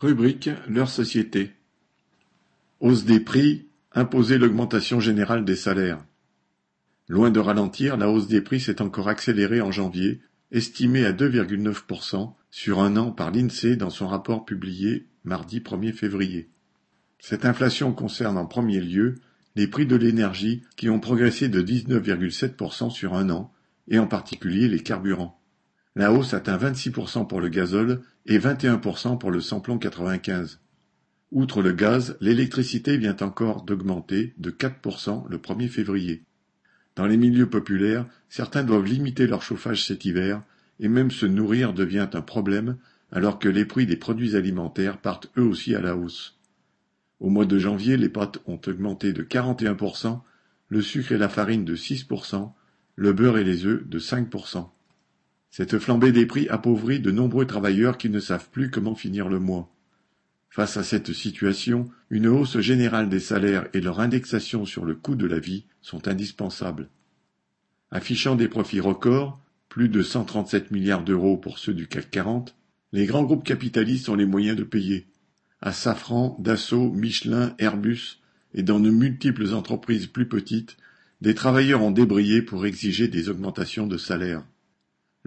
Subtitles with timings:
[0.00, 1.50] Rubrique Leur société.
[2.78, 6.04] Hausse des prix, imposer l'augmentation générale des salaires.
[7.08, 10.20] Loin de ralentir, la hausse des prix s'est encore accélérée en janvier,
[10.52, 16.48] estimée à 2,9% sur un an par l'INSEE dans son rapport publié mardi 1er février.
[17.18, 19.16] Cette inflation concerne en premier lieu
[19.56, 23.52] les prix de l'énergie qui ont progressé de 19,7% sur un an,
[23.88, 25.37] et en particulier les carburants.
[25.98, 30.60] La hausse atteint 26% pour le gazole et 21% pour le samplon 95.
[31.32, 36.22] Outre le gaz, l'électricité vient encore d'augmenter de 4% le 1er février.
[36.94, 40.44] Dans les milieux populaires, certains doivent limiter leur chauffage cet hiver,
[40.78, 42.76] et même se nourrir devient un problème
[43.10, 46.38] alors que les prix des produits alimentaires partent eux aussi à la hausse.
[47.18, 50.20] Au mois de janvier, les pâtes ont augmenté de 41%,
[50.68, 52.52] le sucre et la farine de 6%,
[52.94, 54.68] le beurre et les œufs de 5%.
[55.50, 59.38] Cette flambée des prix appauvrit de nombreux travailleurs qui ne savent plus comment finir le
[59.38, 59.72] mois.
[60.50, 65.14] Face à cette situation, une hausse générale des salaires et leur indexation sur le coût
[65.14, 66.88] de la vie sont indispensables.
[67.90, 72.54] Affichant des profits records, plus de 137 milliards d'euros pour ceux du CAC 40,
[72.92, 75.06] les grands groupes capitalistes ont les moyens de payer.
[75.60, 78.20] À Safran, Dassault, Michelin, Airbus
[78.54, 80.76] et dans de multiples entreprises plus petites,
[81.20, 84.44] des travailleurs ont débrayé pour exiger des augmentations de salaire.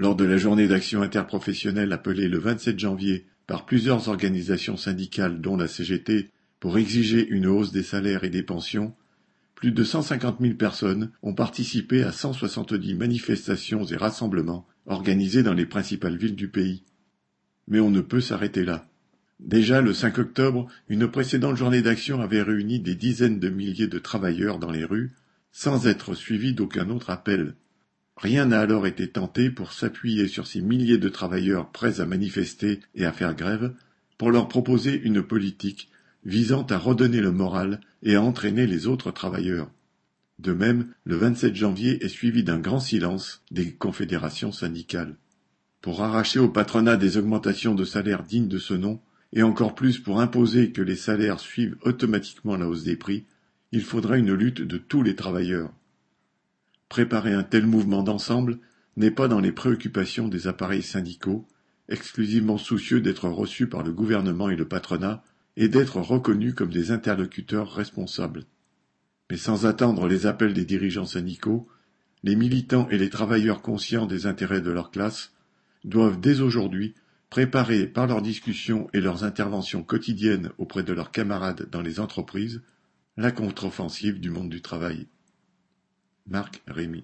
[0.00, 5.58] Lors de la journée d'action interprofessionnelle appelée le 27 janvier par plusieurs organisations syndicales dont
[5.58, 8.94] la CGT pour exiger une hausse des salaires et des pensions,
[9.54, 15.66] plus de 150 000 personnes ont participé à 170 manifestations et rassemblements organisés dans les
[15.66, 16.82] principales villes du pays.
[17.68, 18.88] Mais on ne peut s'arrêter là.
[19.38, 23.98] Déjà le 5 octobre, une précédente journée d'action avait réuni des dizaines de milliers de
[23.98, 25.12] travailleurs dans les rues,
[25.52, 27.54] sans être suivie d'aucun autre appel.
[28.20, 32.80] Rien n'a alors été tenté pour s'appuyer sur ces milliers de travailleurs prêts à manifester
[32.94, 33.72] et à faire grève,
[34.18, 35.88] pour leur proposer une politique
[36.26, 39.70] visant à redonner le moral et à entraîner les autres travailleurs.
[40.38, 45.16] De même, le 27 janvier est suivi d'un grand silence des confédérations syndicales.
[45.80, 49.00] Pour arracher au patronat des augmentations de salaire dignes de ce nom,
[49.32, 53.24] et encore plus pour imposer que les salaires suivent automatiquement la hausse des prix,
[53.72, 55.72] il faudra une lutte de tous les travailleurs.
[56.90, 58.58] Préparer un tel mouvement d'ensemble
[58.96, 61.46] n'est pas dans les préoccupations des appareils syndicaux,
[61.88, 65.22] exclusivement soucieux d'être reçus par le gouvernement et le patronat,
[65.56, 68.42] et d'être reconnus comme des interlocuteurs responsables.
[69.30, 71.68] Mais sans attendre les appels des dirigeants syndicaux,
[72.24, 75.32] les militants et les travailleurs conscients des intérêts de leur classe
[75.84, 76.96] doivent dès aujourd'hui
[77.30, 82.62] préparer par leurs discussions et leurs interventions quotidiennes auprès de leurs camarades dans les entreprises
[83.16, 85.06] la contre-offensive du monde du travail.
[86.30, 86.98] Marc Rémy